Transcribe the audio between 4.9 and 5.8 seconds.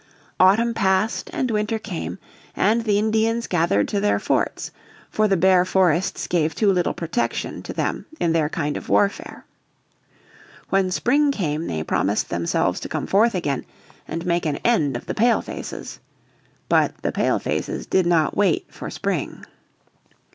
for the bare